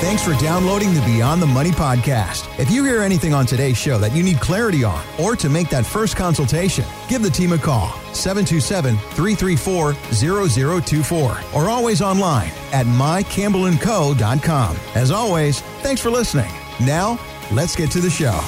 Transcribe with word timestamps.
Thanks 0.00 0.22
for 0.24 0.32
downloading 0.34 0.94
the 0.94 1.00
Beyond 1.00 1.42
the 1.42 1.46
Money 1.46 1.70
podcast. 1.72 2.48
If 2.60 2.70
you 2.70 2.84
hear 2.84 3.02
anything 3.02 3.34
on 3.34 3.46
today's 3.46 3.76
show 3.76 3.98
that 3.98 4.12
you 4.14 4.22
need 4.22 4.38
clarity 4.38 4.84
on 4.84 5.04
or 5.20 5.34
to 5.34 5.48
make 5.48 5.68
that 5.70 5.84
first 5.84 6.14
consultation, 6.16 6.84
give 7.08 7.20
the 7.20 7.30
team 7.30 7.52
a 7.52 7.58
call 7.58 7.88
727 8.14 8.96
334 8.96 9.94
0024 10.12 11.38
or 11.52 11.68
always 11.68 12.00
online 12.00 12.52
at 12.72 12.86
mycampbellandco.com. 12.86 14.76
As 14.94 15.10
always, 15.10 15.60
thanks 15.82 16.00
for 16.00 16.10
listening. 16.10 16.50
Now, 16.80 17.18
let's 17.50 17.74
get 17.74 17.90
to 17.90 18.00
the 18.00 18.10
show. 18.10 18.38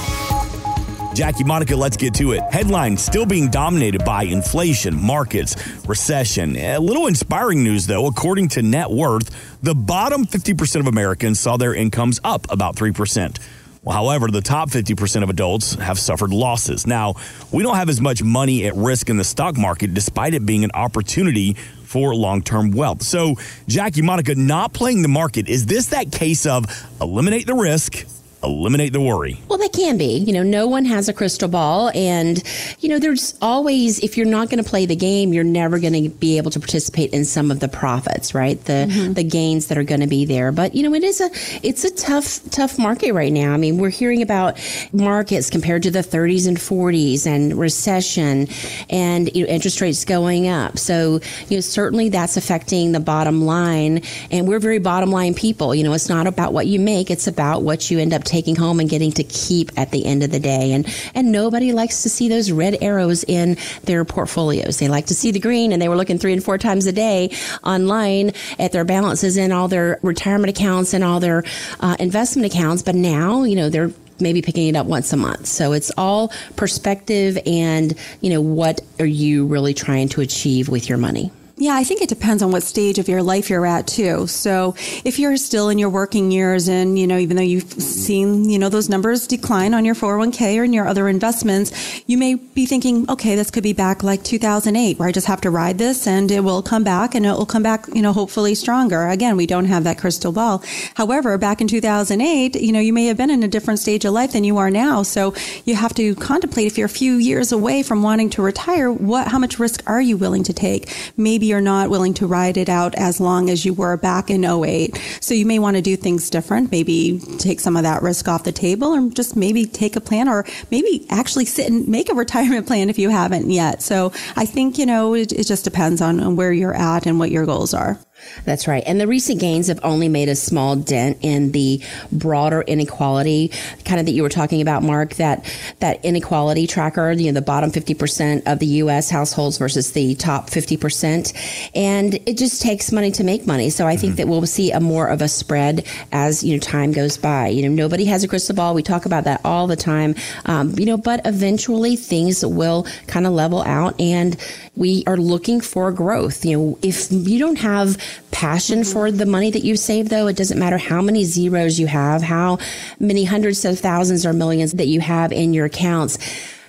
Jackie 1.14 1.44
Monica, 1.44 1.74
let's 1.74 1.96
get 1.96 2.14
to 2.14 2.32
it. 2.32 2.42
Headlines 2.52 3.04
still 3.04 3.26
being 3.26 3.50
dominated 3.50 4.04
by 4.04 4.22
inflation, 4.22 5.00
markets, 5.00 5.56
recession. 5.86 6.56
A 6.56 6.78
little 6.78 7.08
inspiring 7.08 7.64
news, 7.64 7.86
though. 7.86 8.06
According 8.06 8.48
to 8.50 8.62
net 8.62 8.90
worth, 8.90 9.30
the 9.62 9.74
bottom 9.74 10.24
50% 10.24 10.80
of 10.80 10.86
Americans 10.86 11.40
saw 11.40 11.56
their 11.56 11.74
incomes 11.74 12.20
up 12.22 12.46
about 12.50 12.76
3%. 12.76 13.38
Well, 13.82 13.96
however, 13.96 14.28
the 14.28 14.40
top 14.40 14.70
50% 14.70 15.22
of 15.22 15.30
adults 15.30 15.74
have 15.74 15.98
suffered 15.98 16.32
losses. 16.32 16.86
Now, 16.86 17.14
we 17.50 17.62
don't 17.62 17.76
have 17.76 17.88
as 17.88 18.00
much 18.00 18.22
money 18.22 18.66
at 18.66 18.76
risk 18.76 19.10
in 19.10 19.16
the 19.16 19.24
stock 19.24 19.56
market, 19.56 19.94
despite 19.94 20.34
it 20.34 20.46
being 20.46 20.64
an 20.64 20.70
opportunity 20.74 21.54
for 21.84 22.14
long 22.14 22.42
term 22.42 22.70
wealth. 22.70 23.02
So, 23.02 23.34
Jackie 23.66 24.02
Monica, 24.02 24.36
not 24.36 24.72
playing 24.72 25.02
the 25.02 25.08
market, 25.08 25.48
is 25.48 25.66
this 25.66 25.88
that 25.88 26.12
case 26.12 26.46
of 26.46 26.66
eliminate 27.00 27.46
the 27.46 27.54
risk? 27.54 28.06
Eliminate 28.42 28.92
the 28.92 29.00
worry? 29.00 29.40
Well, 29.48 29.58
they 29.58 29.68
can 29.68 29.98
be. 29.98 30.18
You 30.18 30.32
know, 30.32 30.42
no 30.42 30.66
one 30.66 30.84
has 30.86 31.08
a 31.08 31.12
crystal 31.12 31.48
ball. 31.48 31.90
And, 31.94 32.42
you 32.80 32.88
know, 32.88 32.98
there's 32.98 33.34
always, 33.42 33.98
if 34.00 34.16
you're 34.16 34.26
not 34.26 34.48
going 34.48 34.62
to 34.62 34.68
play 34.68 34.86
the 34.86 34.96
game, 34.96 35.32
you're 35.32 35.44
never 35.44 35.78
going 35.78 36.02
to 36.02 36.08
be 36.08 36.38
able 36.38 36.50
to 36.52 36.60
participate 36.60 37.12
in 37.12 37.24
some 37.24 37.50
of 37.50 37.60
the 37.60 37.68
profits, 37.68 38.34
right? 38.34 38.62
The, 38.64 38.88
mm-hmm. 38.88 39.12
the 39.14 39.24
gains 39.24 39.66
that 39.66 39.78
are 39.78 39.84
going 39.84 40.00
to 40.00 40.06
be 40.06 40.24
there. 40.24 40.52
But, 40.52 40.74
you 40.74 40.82
know, 40.82 40.94
it 40.94 41.04
is 41.04 41.20
a, 41.20 41.30
it's 41.62 41.84
a 41.84 41.90
tough, 41.90 42.40
tough 42.50 42.78
market 42.78 43.12
right 43.12 43.32
now. 43.32 43.52
I 43.52 43.56
mean, 43.56 43.78
we're 43.78 43.90
hearing 43.90 44.22
about 44.22 44.58
markets 44.92 45.50
compared 45.50 45.82
to 45.82 45.90
the 45.90 46.00
30s 46.00 46.48
and 46.48 46.56
40s 46.56 47.26
and 47.26 47.58
recession 47.58 48.48
and 48.88 49.34
you 49.34 49.44
know, 49.44 49.52
interest 49.52 49.80
rates 49.80 50.04
going 50.04 50.48
up. 50.48 50.78
So, 50.78 51.20
you 51.48 51.56
know, 51.56 51.60
certainly 51.60 52.08
that's 52.08 52.36
affecting 52.36 52.92
the 52.92 53.00
bottom 53.00 53.42
line. 53.44 54.02
And 54.30 54.48
we're 54.48 54.60
very 54.60 54.78
bottom 54.78 55.10
line 55.10 55.34
people. 55.34 55.74
You 55.74 55.84
know, 55.84 55.92
it's 55.92 56.08
not 56.08 56.26
about 56.26 56.52
what 56.52 56.66
you 56.66 56.80
make, 56.80 57.10
it's 57.10 57.26
about 57.26 57.62
what 57.62 57.90
you 57.90 57.98
end 57.98 58.14
up 58.14 58.24
taking 58.30 58.56
home 58.56 58.80
and 58.80 58.88
getting 58.88 59.12
to 59.12 59.24
keep 59.24 59.70
at 59.76 59.90
the 59.90 60.06
end 60.06 60.22
of 60.22 60.30
the 60.30 60.40
day. 60.40 60.72
And 60.72 60.86
and 61.14 61.32
nobody 61.32 61.72
likes 61.72 62.02
to 62.04 62.08
see 62.08 62.28
those 62.28 62.50
red 62.50 62.78
arrows 62.80 63.24
in 63.24 63.56
their 63.84 64.04
portfolios. 64.04 64.78
They 64.78 64.88
like 64.88 65.06
to 65.06 65.14
see 65.14 65.30
the 65.32 65.40
green, 65.40 65.72
and 65.72 65.82
they 65.82 65.88
were 65.88 65.96
looking 65.96 66.18
three 66.18 66.32
and 66.32 66.42
four 66.42 66.56
times 66.56 66.86
a 66.86 66.92
day 66.92 67.30
online 67.64 68.32
at 68.58 68.72
their 68.72 68.84
balances 68.84 69.36
in 69.36 69.52
all 69.52 69.68
their 69.68 69.98
retirement 70.02 70.50
accounts 70.56 70.94
and 70.94 71.04
all 71.04 71.20
their 71.20 71.44
uh, 71.80 71.96
investment 71.98 72.46
accounts. 72.46 72.82
But 72.82 72.94
now, 72.94 73.42
you 73.42 73.56
know, 73.56 73.68
they're 73.68 73.90
maybe 74.20 74.42
picking 74.42 74.68
it 74.68 74.76
up 74.76 74.86
once 74.86 75.12
a 75.12 75.16
month. 75.16 75.46
So 75.46 75.72
it's 75.72 75.90
all 75.96 76.30
perspective 76.56 77.38
and, 77.46 77.94
you 78.20 78.30
know, 78.30 78.40
what 78.40 78.82
are 78.98 79.06
you 79.06 79.46
really 79.46 79.74
trying 79.74 80.08
to 80.10 80.20
achieve 80.20 80.68
with 80.68 80.88
your 80.88 80.98
money? 80.98 81.32
Yeah, 81.60 81.74
I 81.74 81.84
think 81.84 82.00
it 82.00 82.08
depends 82.08 82.42
on 82.42 82.52
what 82.52 82.62
stage 82.62 82.98
of 82.98 83.06
your 83.06 83.22
life 83.22 83.50
you're 83.50 83.66
at 83.66 83.86
too. 83.86 84.26
So 84.28 84.74
if 85.04 85.18
you're 85.18 85.36
still 85.36 85.68
in 85.68 85.78
your 85.78 85.90
working 85.90 86.30
years 86.30 86.68
and, 86.68 86.98
you 86.98 87.06
know, 87.06 87.18
even 87.18 87.36
though 87.36 87.42
you've 87.42 87.70
seen, 87.70 88.48
you 88.48 88.58
know, 88.58 88.70
those 88.70 88.88
numbers 88.88 89.26
decline 89.26 89.74
on 89.74 89.84
your 89.84 89.94
401k 89.94 90.58
or 90.58 90.64
in 90.64 90.72
your 90.72 90.88
other 90.88 91.06
investments, 91.06 92.02
you 92.06 92.16
may 92.16 92.36
be 92.36 92.64
thinking, 92.64 93.04
okay, 93.10 93.34
this 93.34 93.50
could 93.50 93.62
be 93.62 93.74
back 93.74 94.02
like 94.02 94.24
2008 94.24 94.98
where 94.98 95.06
I 95.06 95.12
just 95.12 95.26
have 95.26 95.42
to 95.42 95.50
ride 95.50 95.76
this 95.76 96.06
and 96.06 96.30
it 96.30 96.40
will 96.40 96.62
come 96.62 96.82
back 96.82 97.14
and 97.14 97.26
it 97.26 97.32
will 97.32 97.44
come 97.44 97.62
back, 97.62 97.86
you 97.92 98.00
know, 98.00 98.14
hopefully 98.14 98.54
stronger. 98.54 99.08
Again, 99.08 99.36
we 99.36 99.44
don't 99.44 99.66
have 99.66 99.84
that 99.84 99.98
crystal 99.98 100.32
ball. 100.32 100.64
However, 100.94 101.36
back 101.36 101.60
in 101.60 101.68
2008, 101.68 102.54
you 102.54 102.72
know, 102.72 102.80
you 102.80 102.94
may 102.94 103.04
have 103.04 103.18
been 103.18 103.28
in 103.28 103.42
a 103.42 103.48
different 103.48 103.80
stage 103.80 104.06
of 104.06 104.14
life 104.14 104.32
than 104.32 104.44
you 104.44 104.56
are 104.56 104.70
now. 104.70 105.02
So 105.02 105.34
you 105.66 105.74
have 105.74 105.92
to 105.96 106.14
contemplate 106.14 106.68
if 106.68 106.78
you're 106.78 106.86
a 106.86 106.88
few 106.88 107.16
years 107.16 107.52
away 107.52 107.82
from 107.82 108.02
wanting 108.02 108.30
to 108.30 108.40
retire, 108.40 108.90
what, 108.90 109.28
how 109.28 109.38
much 109.38 109.58
risk 109.58 109.82
are 109.86 110.00
you 110.00 110.16
willing 110.16 110.44
to 110.44 110.54
take? 110.54 110.90
Maybe 111.18 111.49
you're 111.50 111.60
not 111.60 111.90
willing 111.90 112.14
to 112.14 112.26
ride 112.26 112.56
it 112.56 112.68
out 112.68 112.94
as 112.94 113.20
long 113.20 113.50
as 113.50 113.64
you 113.64 113.74
were 113.74 113.96
back 113.96 114.30
in 114.30 114.44
08. 114.44 114.98
So 115.20 115.34
you 115.34 115.44
may 115.44 115.58
want 115.58 115.76
to 115.76 115.82
do 115.82 115.96
things 115.96 116.30
different, 116.30 116.70
maybe 116.70 117.18
take 117.38 117.60
some 117.60 117.76
of 117.76 117.82
that 117.82 118.02
risk 118.02 118.28
off 118.28 118.44
the 118.44 118.52
table 118.52 118.94
or 118.94 119.10
just 119.10 119.36
maybe 119.36 119.66
take 119.66 119.96
a 119.96 120.00
plan 120.00 120.28
or 120.28 120.46
maybe 120.70 121.06
actually 121.10 121.44
sit 121.44 121.66
and 121.66 121.88
make 121.88 122.08
a 122.08 122.14
retirement 122.20 122.66
plan 122.66 122.88
if 122.88 122.98
you 122.98 123.10
haven't 123.10 123.50
yet. 123.50 123.82
So 123.82 124.12
I 124.36 124.46
think, 124.46 124.78
you 124.78 124.86
know, 124.86 125.14
it, 125.14 125.32
it 125.32 125.46
just 125.46 125.64
depends 125.64 126.00
on, 126.00 126.20
on 126.20 126.36
where 126.36 126.52
you're 126.52 126.74
at 126.74 127.06
and 127.06 127.18
what 127.18 127.30
your 127.30 127.44
goals 127.44 127.74
are. 127.74 127.98
That's 128.44 128.66
right. 128.66 128.82
And 128.86 129.00
the 129.00 129.06
recent 129.06 129.40
gains 129.40 129.68
have 129.68 129.80
only 129.82 130.08
made 130.08 130.28
a 130.28 130.36
small 130.36 130.76
dent 130.76 131.18
in 131.22 131.52
the 131.52 131.82
broader 132.12 132.62
inequality, 132.62 133.52
kind 133.84 134.00
of 134.00 134.06
that 134.06 134.12
you 134.12 134.22
were 134.22 134.28
talking 134.28 134.62
about, 134.62 134.82
Mark, 134.82 135.14
that, 135.14 135.44
that 135.80 136.04
inequality 136.04 136.66
tracker, 136.66 137.12
you 137.12 137.26
know, 137.26 137.32
the 137.32 137.42
bottom 137.44 137.70
50% 137.70 138.42
of 138.46 138.58
the 138.58 138.66
U.S. 138.66 139.10
households 139.10 139.58
versus 139.58 139.92
the 139.92 140.14
top 140.14 140.48
50%. 140.48 141.70
And 141.74 142.14
it 142.26 142.38
just 142.38 142.62
takes 142.62 142.92
money 142.92 143.10
to 143.12 143.24
make 143.24 143.46
money. 143.46 143.70
So 143.70 143.86
I 143.86 143.96
think 143.96 144.12
mm-hmm. 144.12 144.16
that 144.16 144.28
we'll 144.28 144.46
see 144.46 144.72
a 144.72 144.80
more 144.80 145.08
of 145.08 145.22
a 145.22 145.28
spread 145.28 145.86
as, 146.12 146.42
you 146.42 146.54
know, 146.54 146.60
time 146.60 146.92
goes 146.92 147.16
by. 147.16 147.48
You 147.48 147.68
know, 147.68 147.74
nobody 147.74 148.04
has 148.06 148.24
a 148.24 148.28
crystal 148.28 148.54
ball. 148.54 148.74
We 148.74 148.82
talk 148.82 149.06
about 149.06 149.24
that 149.24 149.40
all 149.44 149.66
the 149.66 149.76
time. 149.76 150.14
Um, 150.46 150.78
you 150.78 150.86
know, 150.86 150.96
but 150.96 151.20
eventually 151.24 151.96
things 151.96 152.44
will 152.44 152.86
kind 153.06 153.26
of 153.26 153.32
level 153.32 153.62
out 153.62 154.00
and 154.00 154.36
we 154.76 155.04
are 155.06 155.16
looking 155.16 155.60
for 155.60 155.92
growth. 155.92 156.44
You 156.44 156.58
know, 156.58 156.78
if 156.82 157.10
you 157.10 157.38
don't 157.38 157.58
have 157.58 157.96
passion 158.30 158.84
for 158.84 159.10
the 159.10 159.26
money 159.26 159.50
that 159.50 159.64
you 159.64 159.76
save, 159.76 160.08
though. 160.08 160.26
It 160.26 160.36
doesn't 160.36 160.58
matter 160.58 160.78
how 160.78 161.02
many 161.02 161.24
zeros 161.24 161.78
you 161.78 161.86
have, 161.86 162.22
how 162.22 162.58
many 162.98 163.24
hundreds 163.24 163.64
of 163.64 163.78
thousands 163.78 164.24
or 164.24 164.32
millions 164.32 164.72
that 164.72 164.86
you 164.86 165.00
have 165.00 165.32
in 165.32 165.54
your 165.54 165.66
accounts. 165.66 166.18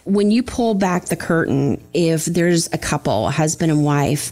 When 0.04 0.32
you 0.32 0.44
pull 0.44 0.74
back 0.74 1.06
the 1.06 1.16
curtain, 1.16 1.82
if 1.94 2.26
there's 2.26 2.68
a 2.74 2.78
couple, 2.78 3.30
husband 3.30 3.72
and 3.72 3.86
wife, 3.86 4.32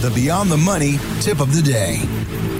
the 0.00 0.12
Beyond 0.14 0.52
the 0.52 0.58
Money 0.58 1.00
tip 1.20 1.40
of 1.40 1.52
the 1.52 1.62
day. 1.62 2.55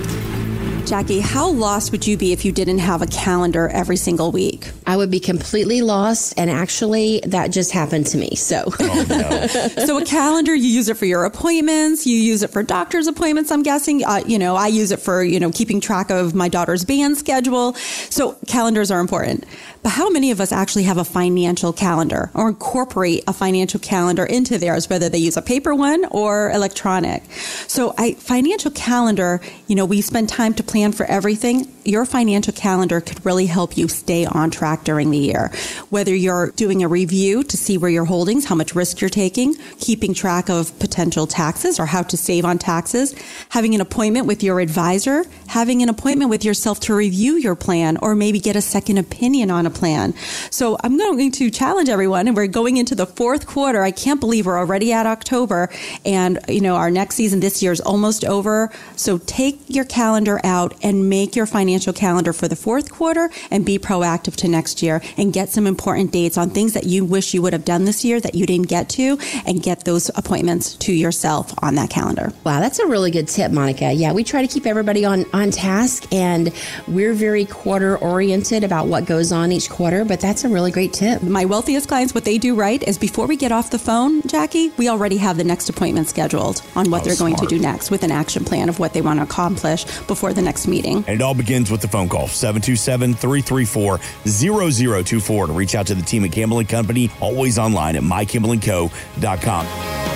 Jackie, 0.86 1.18
how 1.18 1.50
lost 1.50 1.90
would 1.90 2.06
you 2.06 2.16
be 2.16 2.32
if 2.32 2.44
you 2.44 2.52
didn't 2.52 2.78
have 2.78 3.02
a 3.02 3.08
calendar 3.08 3.66
every 3.66 3.96
single 3.96 4.30
week? 4.30 4.70
I 4.86 4.96
would 4.96 5.10
be 5.10 5.18
completely 5.18 5.82
lost. 5.82 6.34
And 6.36 6.48
actually, 6.48 7.20
that 7.26 7.48
just 7.48 7.72
happened 7.72 8.06
to 8.08 8.18
me. 8.18 8.36
So, 8.36 8.72
oh, 8.78 9.06
no. 9.08 9.46
so 9.84 9.98
a 9.98 10.04
calendar, 10.04 10.54
you 10.54 10.68
use 10.68 10.88
it 10.88 10.96
for 10.96 11.04
your 11.04 11.24
appointments, 11.24 12.06
you 12.06 12.16
use 12.16 12.44
it 12.44 12.50
for 12.50 12.62
doctor's 12.62 13.08
appointments, 13.08 13.50
I'm 13.50 13.64
guessing. 13.64 14.04
Uh, 14.04 14.22
you 14.28 14.38
know, 14.38 14.54
I 14.54 14.68
use 14.68 14.92
it 14.92 15.00
for, 15.00 15.24
you 15.24 15.40
know, 15.40 15.50
keeping 15.50 15.80
track 15.80 16.10
of 16.10 16.36
my 16.36 16.48
daughter's 16.48 16.84
band 16.84 17.18
schedule. 17.18 17.74
So 17.74 18.36
calendars 18.46 18.92
are 18.92 19.00
important. 19.00 19.44
But 19.86 19.92
how 19.92 20.10
many 20.10 20.32
of 20.32 20.40
us 20.40 20.50
actually 20.50 20.82
have 20.82 20.98
a 20.98 21.04
financial 21.04 21.72
calendar 21.72 22.32
or 22.34 22.48
incorporate 22.48 23.22
a 23.28 23.32
financial 23.32 23.78
calendar 23.78 24.26
into 24.26 24.58
theirs, 24.58 24.90
whether 24.90 25.08
they 25.08 25.18
use 25.18 25.36
a 25.36 25.42
paper 25.42 25.76
one 25.76 26.04
or 26.06 26.50
electronic? 26.50 27.22
So 27.68 27.94
I, 27.96 28.14
financial 28.14 28.72
calendar, 28.72 29.40
you 29.68 29.76
know, 29.76 29.84
we 29.84 30.00
spend 30.00 30.28
time 30.28 30.54
to 30.54 30.64
plan 30.64 30.90
for 30.90 31.06
everything, 31.06 31.68
your 31.86 32.04
financial 32.04 32.52
calendar 32.52 33.00
could 33.00 33.24
really 33.24 33.46
help 33.46 33.76
you 33.76 33.86
stay 33.86 34.26
on 34.26 34.50
track 34.50 34.82
during 34.82 35.12
the 35.12 35.18
year. 35.18 35.52
Whether 35.90 36.14
you're 36.14 36.50
doing 36.50 36.82
a 36.82 36.88
review 36.88 37.44
to 37.44 37.56
see 37.56 37.78
where 37.78 37.90
your 37.90 38.04
holdings, 38.04 38.44
how 38.44 38.56
much 38.56 38.74
risk 38.74 39.00
you're 39.00 39.08
taking, 39.08 39.54
keeping 39.78 40.12
track 40.12 40.50
of 40.50 40.76
potential 40.80 41.26
taxes 41.26 41.78
or 41.78 41.86
how 41.86 42.02
to 42.02 42.16
save 42.16 42.44
on 42.44 42.58
taxes, 42.58 43.14
having 43.50 43.74
an 43.74 43.80
appointment 43.80 44.26
with 44.26 44.42
your 44.42 44.58
advisor, 44.58 45.24
having 45.46 45.82
an 45.82 45.88
appointment 45.88 46.28
with 46.28 46.44
yourself 46.44 46.80
to 46.80 46.94
review 46.94 47.36
your 47.36 47.54
plan 47.54 47.96
or 47.98 48.16
maybe 48.16 48.40
get 48.40 48.56
a 48.56 48.60
second 48.60 48.98
opinion 48.98 49.50
on 49.50 49.64
a 49.64 49.70
plan. 49.76 50.14
So 50.50 50.76
I'm 50.82 50.96
going 50.96 51.30
to 51.32 51.50
challenge 51.50 51.88
everyone 51.88 52.26
and 52.26 52.36
we're 52.36 52.46
going 52.46 52.78
into 52.78 52.94
the 52.94 53.06
fourth 53.06 53.46
quarter. 53.46 53.82
I 53.82 53.90
can't 53.90 54.20
believe 54.20 54.46
we're 54.46 54.58
already 54.58 54.92
at 54.92 55.06
October 55.06 55.68
and 56.04 56.38
you 56.48 56.60
know 56.60 56.76
our 56.76 56.90
next 56.90 57.14
season 57.16 57.40
this 57.40 57.62
year 57.62 57.72
is 57.72 57.80
almost 57.80 58.24
over. 58.24 58.70
So 58.96 59.18
take 59.18 59.60
your 59.68 59.84
calendar 59.84 60.40
out 60.42 60.74
and 60.82 61.08
make 61.08 61.36
your 61.36 61.46
financial 61.46 61.92
calendar 61.92 62.32
for 62.32 62.48
the 62.48 62.56
fourth 62.56 62.90
quarter 62.90 63.30
and 63.50 63.64
be 63.64 63.78
proactive 63.78 64.34
to 64.36 64.48
next 64.48 64.82
year 64.82 65.02
and 65.16 65.32
get 65.32 65.50
some 65.50 65.66
important 65.66 66.10
dates 66.10 66.38
on 66.38 66.50
things 66.50 66.72
that 66.72 66.84
you 66.84 67.04
wish 67.04 67.34
you 67.34 67.42
would 67.42 67.52
have 67.52 67.64
done 67.64 67.84
this 67.84 68.04
year 68.04 68.20
that 68.20 68.34
you 68.34 68.46
didn't 68.46 68.68
get 68.68 68.88
to 68.88 69.18
and 69.46 69.62
get 69.62 69.84
those 69.84 70.10
appointments 70.16 70.74
to 70.76 70.92
yourself 70.92 71.52
on 71.62 71.74
that 71.74 71.90
calendar. 71.90 72.32
Wow, 72.44 72.60
that's 72.60 72.78
a 72.78 72.86
really 72.86 73.10
good 73.10 73.28
tip, 73.28 73.52
Monica. 73.52 73.92
Yeah, 73.92 74.12
we 74.12 74.24
try 74.24 74.40
to 74.40 74.48
keep 74.48 74.66
everybody 74.66 75.04
on, 75.04 75.26
on 75.32 75.50
task 75.50 76.12
and 76.12 76.52
we're 76.88 77.12
very 77.12 77.44
quarter 77.44 77.98
oriented 77.98 78.64
about 78.64 78.86
what 78.86 79.04
goes 79.04 79.32
on 79.32 79.52
each 79.52 79.65
quarter, 79.70 80.04
but 80.04 80.20
that's 80.20 80.44
a 80.44 80.48
really 80.48 80.72
great 80.72 80.92
tip. 80.92 81.22
My 81.22 81.44
wealthiest 81.44 81.86
clients, 81.86 82.14
what 82.14 82.24
they 82.24 82.38
do 82.38 82.56
right 82.56 82.82
is 82.82 82.98
before 82.98 83.26
we 83.26 83.36
get 83.36 83.52
off 83.52 83.70
the 83.70 83.78
phone, 83.78 84.22
Jackie, 84.22 84.70
we 84.70 84.88
already 84.88 85.18
have 85.18 85.36
the 85.36 85.44
next 85.44 85.68
appointment 85.68 86.08
scheduled 86.08 86.62
on 86.74 86.90
what 86.90 87.02
oh, 87.02 87.04
they're 87.04 87.14
smart. 87.14 87.36
going 87.36 87.48
to 87.48 87.54
do 87.54 87.60
next 87.60 87.90
with 87.90 88.02
an 88.02 88.10
action 88.10 88.44
plan 88.44 88.68
of 88.68 88.78
what 88.78 88.92
they 88.92 89.00
want 89.00 89.20
to 89.20 89.24
accomplish 89.24 89.84
before 90.06 90.32
the 90.32 90.42
next 90.42 90.56
next 90.56 90.66
meeting. 90.66 91.04
And 91.06 91.20
it 91.20 91.22
all 91.22 91.34
begins 91.34 91.70
with 91.70 91.82
the 91.82 91.88
phone 91.88 92.08
call 92.08 92.28
727 92.28 93.14
334 93.14 94.00
0024 94.26 95.46
to 95.46 95.52
reach 95.52 95.74
out 95.74 95.86
to 95.88 95.94
the 95.94 96.02
team 96.02 96.24
at 96.24 96.32
Campbell 96.32 96.58
and 96.58 96.68
Company, 96.68 97.10
always 97.20 97.58
online 97.58 97.96
at 97.96 98.02
mycampbellandco.com. 98.02 100.15